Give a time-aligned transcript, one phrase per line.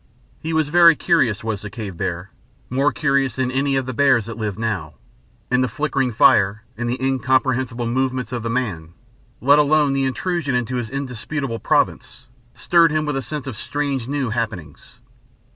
[0.39, 2.31] He was very curious, was the cave bear,
[2.71, 4.95] more curious than any of the bears that live now,
[5.51, 8.93] and the flickering fire and the incomprehensible movements of the man,
[9.41, 12.25] let alone the intrusion into his indisputable province,
[12.55, 14.97] stirred him with a sense of strange new happenings.